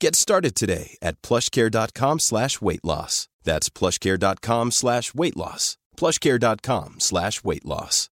[0.00, 3.28] Get started today at plushcare.com slash weight loss.
[3.44, 5.76] That's plushcare.com slash weight loss.
[5.96, 8.10] plushcare.com slash weight loss.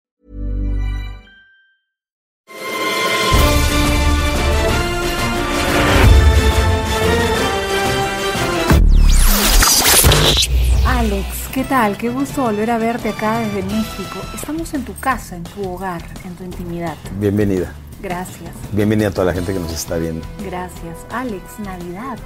[10.86, 11.96] Alex, ¿qué tal?
[11.96, 14.20] Qué gusto volver a verte acá desde México.
[14.34, 16.96] Estamos en tu casa, en tu hogar, en tu intimidad.
[17.18, 17.74] Bienvenida.
[18.02, 20.24] Gracias, Bienvenida a toda la gente que nos está viendo.
[20.44, 20.96] gracias.
[21.10, 22.18] Alex, Navidad.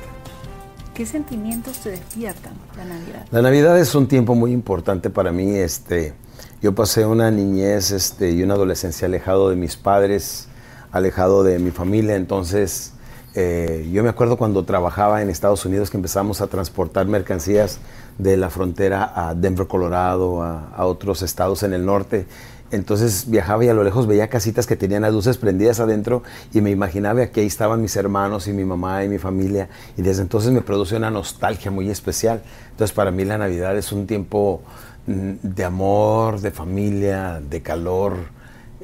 [0.94, 3.27] ¿Qué sentimientos te despiertan la Navidad?
[3.33, 5.56] La Navidad es un tiempo muy importante para mí.
[5.56, 6.14] Este,
[6.62, 10.47] yo pasé una niñez este, y una adolescencia alejado de mis padres,
[10.92, 12.14] alejado de mi familia.
[12.14, 12.92] Entonces,
[13.37, 17.81] eh, yo me acuerdo cuando trabajaba en Estados Unidos que empezamos a transportar mercancías
[18.17, 22.27] de la frontera a Denver, Colorado, a, otros estados en el norte.
[22.71, 26.61] Entonces viajaba y a lo lejos veía casitas que tenían las luces prendidas adentro y
[26.61, 30.23] me imaginaba que ahí estaban mis hermanos y mi mamá y mi familia y desde
[30.23, 32.43] entonces me produce una nostalgia muy especial.
[32.71, 34.62] Entonces para mí la Navidad es un tiempo
[35.06, 38.17] mm, de amor, de familia, de calor.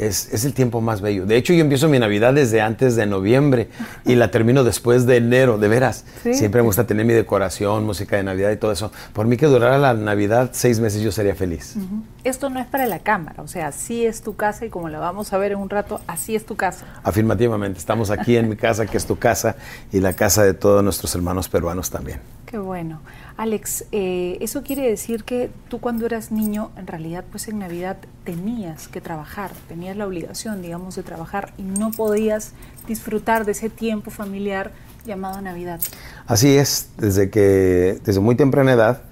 [0.00, 1.26] Es, es el tiempo más bello.
[1.26, 3.68] De hecho, yo empiezo mi Navidad desde antes de noviembre
[4.06, 6.04] y la termino después de enero, de veras.
[6.22, 6.34] Sí.
[6.34, 8.90] Siempre me gusta tener mi decoración, música de Navidad y todo eso.
[9.12, 11.76] Por mí que durara la Navidad seis meses yo sería feliz.
[12.24, 14.98] Esto no es para la cámara, o sea, así es tu casa y como la
[14.98, 16.86] vamos a ver en un rato, así es tu casa.
[17.02, 19.56] Afirmativamente, estamos aquí en mi casa, que es tu casa,
[19.92, 22.20] y la casa de todos nuestros hermanos peruanos también.
[22.50, 23.00] Qué bueno.
[23.36, 27.98] Alex, eh, eso quiere decir que tú cuando eras niño, en realidad, pues en Navidad
[28.24, 32.54] tenías que trabajar, tenías la obligación, digamos, de trabajar y no podías
[32.88, 34.72] disfrutar de ese tiempo familiar
[35.06, 35.80] llamado Navidad.
[36.26, 39.02] Así es, desde que, desde muy temprana edad,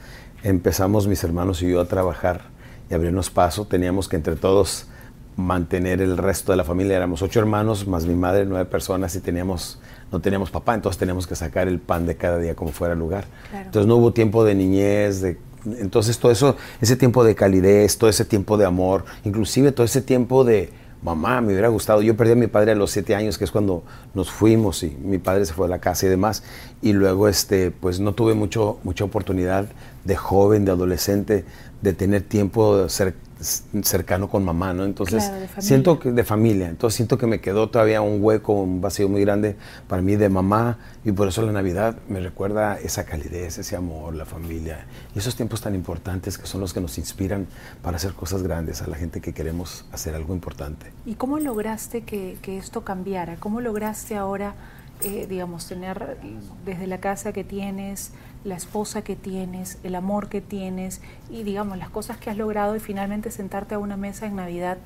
[0.42, 2.46] empezamos mis hermanos y yo a trabajar
[2.90, 3.68] y abrirnos paso.
[3.68, 4.88] Teníamos que entre todos
[5.36, 6.96] mantener el resto de la familia.
[6.96, 9.78] Éramos ocho hermanos, más mi madre, nueve personas y teníamos,
[10.10, 12.98] no teníamos papá, entonces teníamos que sacar el pan de cada día como fuera el
[13.00, 13.26] lugar.
[13.50, 13.66] Claro.
[13.66, 15.38] Entonces no hubo tiempo de niñez, de,
[15.78, 20.00] entonces todo eso, ese tiempo de calidez, todo ese tiempo de amor, inclusive todo ese
[20.00, 20.70] tiempo de
[21.02, 22.02] mamá, me hubiera gustado.
[22.02, 24.96] Yo perdí a mi padre a los siete años, que es cuando nos fuimos y
[25.00, 26.42] mi padre se fue a la casa y demás.
[26.82, 29.66] Y luego, este, pues no tuve mucho, mucha oportunidad
[30.04, 31.44] de joven, de adolescente,
[31.82, 34.84] de tener tiempo cer- cercano con mamá, ¿no?
[34.84, 36.68] Entonces, Claro, siento que de familia.
[36.68, 39.56] Entonces siento que me quedó todavía un hueco, un vacío muy grande
[39.86, 44.14] para mí de mamá y por eso la Navidad me recuerda esa calidez, ese amor,
[44.14, 47.46] la familia y esos tiempos tan importantes que son los que nos inspiran
[47.82, 50.92] para hacer cosas grandes a la gente que queremos hacer algo importante.
[51.06, 53.36] ¿Y cómo lograste que, que esto cambiara?
[53.38, 54.54] ¿Cómo lograste ahora,
[55.02, 56.18] eh, digamos, tener
[56.64, 58.12] desde la casa que tienes,
[58.44, 61.00] la esposa que tienes, el amor que tienes
[61.30, 64.78] y, digamos, las cosas que has logrado y finalmente sentarte a una mesa en Navidad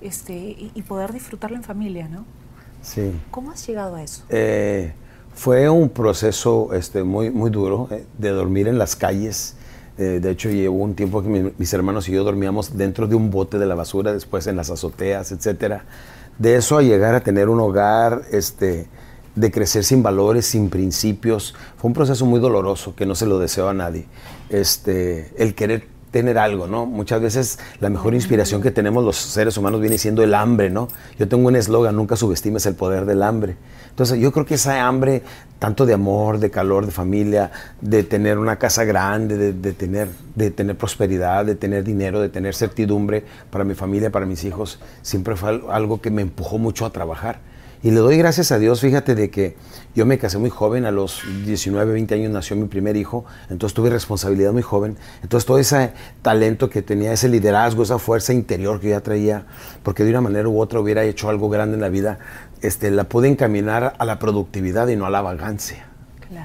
[0.00, 2.24] este, y, y poder disfrutarlo en familia, ¿no?
[2.82, 3.12] Sí.
[3.30, 4.24] ¿Cómo has llegado a eso?
[4.30, 4.92] Eh,
[5.34, 9.56] fue un proceso este, muy, muy duro eh, de dormir en las calles.
[9.98, 13.14] Eh, de hecho, llevó un tiempo que mi- mis hermanos y yo dormíamos dentro de
[13.16, 15.84] un bote de la basura, después en las azoteas, etcétera.
[16.38, 18.86] De eso a llegar a tener un hogar, este,
[19.34, 23.38] de crecer sin valores, sin principios, fue un proceso muy doloroso que no se lo
[23.38, 24.06] deseo a nadie.
[24.48, 26.86] Este, el querer tener algo, ¿no?
[26.86, 30.88] Muchas veces la mejor inspiración que tenemos los seres humanos viene siendo el hambre, ¿no?
[31.18, 33.56] Yo tengo un eslogan, nunca subestimes el poder del hambre.
[33.90, 35.22] Entonces yo creo que esa hambre,
[35.58, 40.50] tanto de amor, de calor, de familia, de tener una casa grande, de, tener, de
[40.50, 45.36] tener prosperidad, de tener dinero, de tener certidumbre para mi familia, para mis hijos, siempre
[45.36, 47.49] fue algo que me empujó mucho a trabajar.
[47.82, 49.56] Y le doy gracias a Dios, fíjate de que
[49.94, 53.74] yo me casé muy joven, a los 19, 20 años nació mi primer hijo, entonces
[53.74, 58.80] tuve responsabilidad muy joven, entonces todo ese talento que tenía, ese liderazgo, esa fuerza interior
[58.80, 59.46] que ya traía,
[59.82, 62.18] porque de una manera u otra hubiera hecho algo grande en la vida,
[62.60, 65.86] este, la pude encaminar a la productividad y no a la vagancia.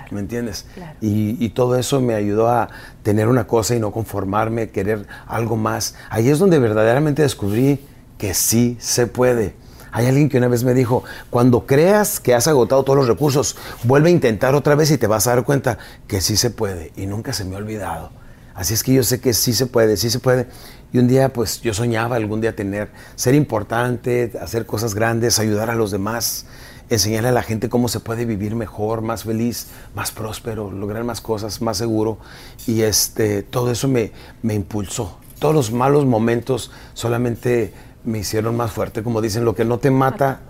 [0.09, 0.65] ¿Me entiendes?
[0.99, 2.69] Y, y, todo eso me ayudó a
[3.03, 5.93] tener una cosa y no conformarme, querer algo más.
[6.09, 7.85] Ahí es donde verdaderamente descubrí
[8.17, 9.53] que sí se puede
[9.95, 13.55] hay alguien que una vez me dijo, cuando creas que has agotado todos los recursos,
[13.85, 16.91] vuelve a intentar otra vez y te vas a dar cuenta que sí se puede.
[16.97, 18.11] Y nunca se me ha olvidado.
[18.53, 20.47] Así es que yo sé que sí se puede, sí se puede.
[20.91, 25.69] Y un día, pues yo soñaba algún día tener, ser importante, hacer cosas grandes, ayudar
[25.69, 26.45] a los demás,
[26.89, 31.21] enseñarle a la gente cómo se puede vivir mejor, más feliz, más próspero, lograr más
[31.21, 32.17] cosas, más seguro.
[32.67, 35.19] Y este, todo eso me, me impulsó.
[35.39, 37.73] Todos los malos momentos solamente
[38.05, 39.03] me hicieron más fuerte.
[39.03, 40.41] Como dicen, lo que no te mata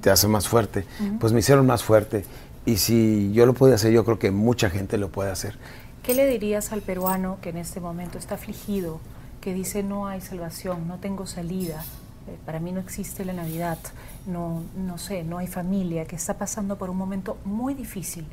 [0.00, 0.84] te hace, más fuerte.
[1.20, 2.24] Pues me hicieron más fuerte.
[2.64, 5.58] Y si yo lo puedo hacer, yo creo que mucha gente lo puede hacer.
[6.02, 9.00] ¿Qué le dirías al peruano que en este momento está afligido,
[9.40, 11.84] que dice no hay salvación, no tengo salida,
[12.26, 13.78] eh, para mí no existe la Navidad,
[14.26, 18.26] no, no sé, no hay familia, que está pasando por un momento muy difícil?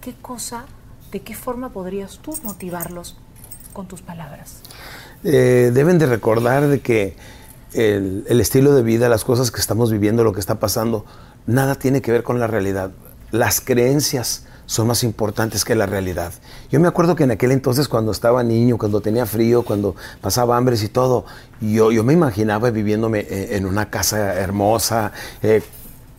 [0.00, 0.66] ¿Qué cosa,
[1.12, 3.16] de qué forma podrías tú motivarlos
[3.72, 4.60] con tus palabras?
[5.22, 7.16] Eh, deben de recordar de que
[7.74, 11.04] el, estilo de vida, las cosas que estamos viviendo, lo que está pasando,
[11.46, 12.90] nada tiene que ver con la realidad.
[13.30, 16.32] Las creencias son más importantes que la realidad.
[16.70, 20.56] Yo me acuerdo que en aquel entonces cuando estaba niño, cuando tenía frío, cuando pasaba
[20.56, 21.26] hambre y todo,
[21.60, 25.12] yo, yo me imaginaba viviéndome eh, en una casa hermosa,
[25.42, 25.62] eh,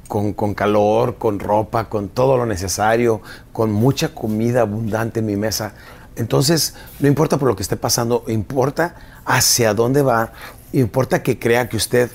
[0.07, 3.21] con, con, calor, con ropa, con todo lo necesario,
[3.51, 5.73] con mucha comida abundante en mi mesa.
[6.15, 10.31] Entonces, no importa por lo que esté pasando, importa hacia dónde va,
[10.80, 12.10] importa que crea que usted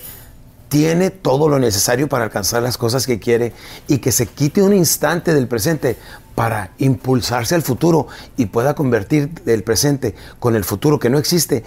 [0.69, 3.51] tiene todo lo necesario para alcanzar las cosas que quiere
[3.87, 5.97] y que se quite un instante del presente
[6.33, 11.65] para impulsarse al futuro y pueda convertir el presente con el futuro que no existe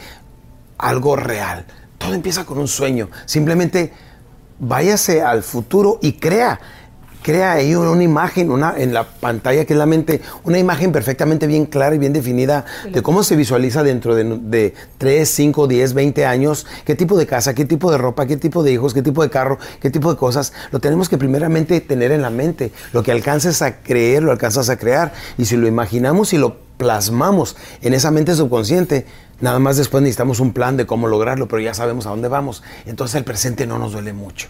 [0.79, 1.67] algo real.
[1.99, 3.11] Todo empieza con un sueño.
[3.27, 3.93] Simplemente
[4.59, 6.61] váyase al futuro y crea
[7.25, 11.47] crea ahí una, imagen, una, en la pantalla que es la mente, una imagen perfectamente
[11.47, 15.95] bien clara y bien definida de cómo se visualiza dentro de, de 3, 5, 10,
[15.95, 19.01] 20 años, qué tipo de casa, qué tipo de ropa, qué tipo de hijos, qué
[19.01, 20.53] tipo de carro, qué tipo de cosas.
[20.71, 22.73] Lo tenemos que primeramente tener en la mente.
[22.93, 25.15] Lo que alcances a creer, lo alcanzas a crear.
[25.39, 29.07] Y si lo imaginamos y lo plasmamos en esa mente subconsciente,
[29.41, 32.63] nada más después necesitamos un plan de cómo lograrlo, pero ya sabemos a dónde vamos.
[32.85, 34.49] Entonces el presente no nos duele mucho.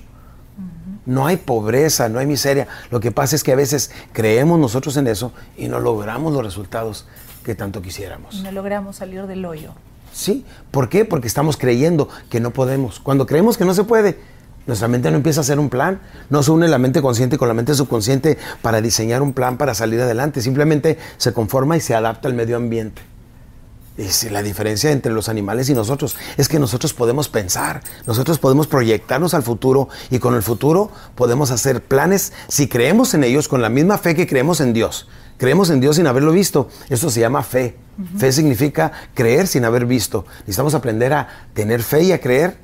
[1.06, 2.66] No hay pobreza, no hay miseria.
[2.90, 6.42] Lo que pasa es que a veces creemos nosotros en eso y no logramos los
[6.42, 7.06] resultados
[7.44, 8.42] que tanto quisiéramos.
[8.42, 9.72] No logramos salir del hoyo.
[10.12, 11.04] Sí, ¿por qué?
[11.04, 13.00] Porque estamos creyendo que no podemos.
[13.00, 14.18] Cuando creemos que no se puede,
[14.66, 17.48] nuestra mente no empieza a hacer un plan, no se une la mente consciente con
[17.48, 21.94] la mente subconsciente para diseñar un plan para salir adelante, simplemente se conforma y se
[21.94, 23.02] adapta al medio ambiente.
[23.96, 28.67] Es la diferencia entre los animales y nosotros es que nosotros podemos pensar, nosotros podemos
[28.67, 33.62] proyectarnos al futuro y con el futuro podemos hacer planes si creemos en ellos con
[33.62, 35.06] la misma fe que creemos en Dios.
[35.37, 36.69] Creemos en Dios sin haberlo visto.
[36.88, 37.76] Eso se llama fe.
[38.17, 40.26] Fe significa creer sin haber visto.
[40.41, 42.56] Necesitamos aprender a tener fe y a creer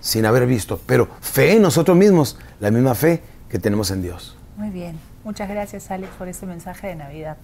[0.00, 0.80] sin haber visto.
[0.86, 4.36] Pero fe en nosotros mismos, la misma fe que tenemos en Dios.
[4.56, 4.98] Muy bien.
[5.24, 7.36] Muchas gracias, Alex, por este mensaje de Navidad.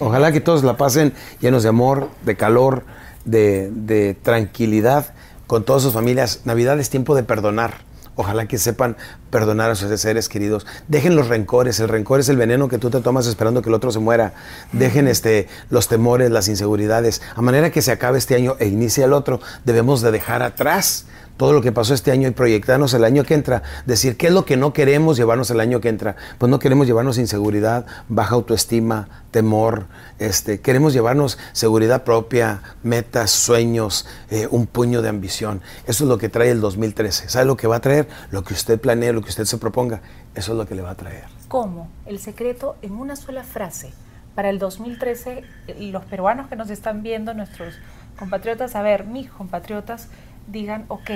[0.00, 2.84] Ojalá que todos la pasen llenos de amor, de calor,
[3.24, 5.14] de, tranquilidad
[5.46, 6.42] con todas sus familias.
[6.44, 7.92] Navidad es tiempo de perdonar.
[8.14, 8.96] Ojalá que sepan
[9.30, 10.66] perdonar a sus seres queridos.
[10.86, 11.80] Dejen los rencores.
[11.80, 14.34] El rencor es el veneno que tú te tomas esperando que el otro se muera.
[14.72, 17.22] Dejen este, los temores, las inseguridades.
[17.34, 21.06] A manera que se acabe este año e inicie el otro, debemos de dejar atrás
[21.38, 24.32] todo lo que pasó este año y proyectarnos el año que entra, decir qué es
[24.32, 26.16] lo que no queremos llevarnos el año que entra.
[26.38, 29.86] Pues no queremos llevarnos inseguridad, baja autoestima, temor,
[30.20, 35.60] este, queremos llevarnos seguridad propia, metas, sueños, eh, un puño de ambición.
[35.86, 37.28] Eso es lo que trae el 2013.
[37.28, 38.06] ¿Sabe lo que va a traer?
[38.30, 40.00] Lo que usted planee, lo que usted se proponga,
[40.36, 41.24] eso es lo que le va a traer.
[41.48, 41.88] ¿Cómo?
[42.06, 43.92] El secreto en una sola frase.
[44.36, 45.42] Para el 2013,
[45.78, 47.74] los peruanos que nos están viendo, nuestros
[48.18, 50.08] compatriotas, a ver, mis compatriotas,
[50.46, 51.10] digan, ok,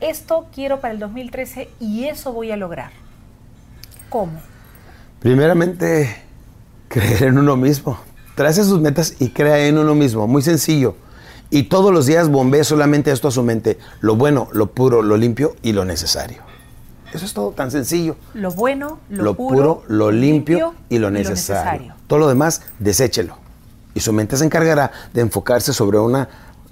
[0.00, 2.90] esto quiero para el 2013 y eso voy a lograr?
[4.10, 4.40] ¿Cómo?
[5.20, 6.25] Primeramente,
[6.96, 7.98] creer en uno mismo.
[8.34, 10.26] Trace sus metas y crea en uno mismo.
[10.26, 10.96] Muy sencillo.
[11.50, 15.18] Y todos los días bombee solamente esto a su mente, lo bueno, lo puro, lo
[15.18, 16.38] limpio y lo necesario.
[17.12, 18.16] Eso es todo tan sencillo.
[18.32, 21.94] Lo bueno, lo, Lo puro, lo limpio y lo necesario.
[22.06, 23.36] Todo lo demás, deséchelo.
[23.94, 26.28] Y su mente se encargará de enfocarse sobre una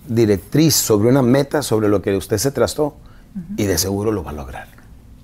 [0.09, 2.97] directriz, sobre una meta, sobre lo que usted se trastó
[3.57, 4.69] y de seguro lo va a lograr.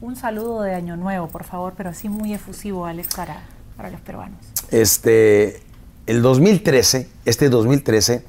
[0.00, 3.42] Un saludo de Año Nuevo, por favor, pero así muy efusivo, Alex, para,
[3.80, 4.38] para los peruanos.
[4.70, 5.62] Este,
[6.06, 8.22] el 2013, este 2013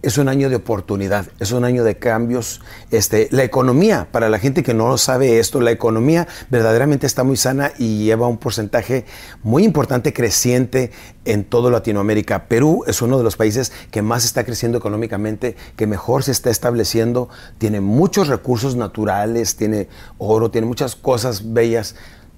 [0.00, 2.62] es un año de oportunidad, es un año de cambios.
[2.90, 7.36] Este, la economía, para la gente que no sabe esto, la economía verdaderamente está muy
[7.36, 9.04] sana y lleva un porcentaje
[9.42, 10.92] muy importante creciente
[11.26, 12.44] en toda Latinoamérica.
[12.48, 16.48] Perú es uno de los países que más está creciendo económicamente, que mejor se está
[16.48, 21.96] estableciendo, tiene muchos recursos naturales, tiene oro, tiene muchas cosas bellas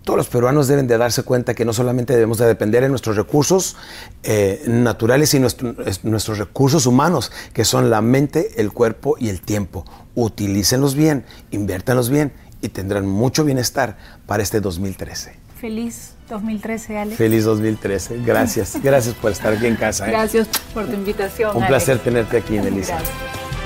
[0.09, 3.15] todos los peruanos deben de darse cuenta que no solamente debemos de depender de nuestros
[3.15, 3.77] recursos
[4.23, 9.85] eh, naturales y nuestros recursos humanos, que son la mente, el cuerpo y el tiempo.
[10.15, 15.35] Utilícenlos bien, inviértanlos bien y tendrán mucho bienestar para este 2013.
[15.61, 17.19] Feliz 2013, Alex.
[17.19, 18.23] Feliz 2013.
[18.25, 18.79] Gracias.
[18.83, 20.07] Gracias por estar aquí en casa.
[20.07, 20.13] ¿eh?
[20.13, 21.55] Gracias por tu invitación.
[21.55, 22.95] Un placer tenerte aquí, Elisa.
[22.95, 23.58] Gracias.